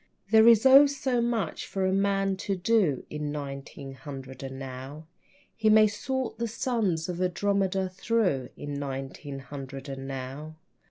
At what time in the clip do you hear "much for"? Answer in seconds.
1.21-1.85